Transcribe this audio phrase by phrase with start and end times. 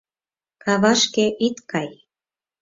[0.63, 1.89] Кавашке ит кай.